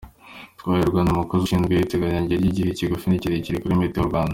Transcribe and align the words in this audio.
Twahirwa 0.59 0.97
Anthony 1.01 1.17
Umukozi 1.17 1.41
ushinzwe 1.43 1.73
iteganyagihe 1.75 2.37
ry’igihe 2.39 2.69
kigufi 2.77 3.05
n’ikirekire 3.07 3.57
muri 3.63 3.79
Meteo 3.81 4.05
Rwanda. 4.09 4.29